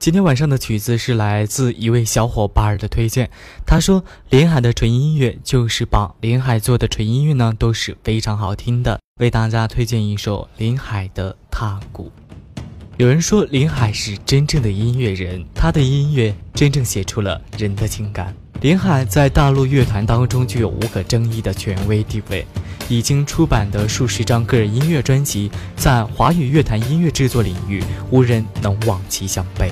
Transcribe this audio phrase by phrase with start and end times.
[0.00, 3.28] 今天晚上的曲子是来自一位小伙伴的推荐
[3.66, 12.10] 他说林海的纯音乐就是棒林海做的纯音乐呢都是非常好听的为大家推荐一首林海的踏古
[12.96, 22.46] 有人说林海是真正的音乐人他的音乐真正写出了人的情感林海在大陆乐坛当中具有无可争议的权威地位
[22.88, 29.70] 已经出版的数十张个人音乐专辑在华语乐坛音乐制作领域无人能望其项背。